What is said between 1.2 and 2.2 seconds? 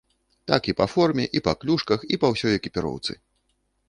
і па клюшках, і